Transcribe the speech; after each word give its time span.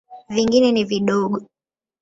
Vingine 0.29 0.71
ni 0.71 0.83
vidogo. 0.83 1.41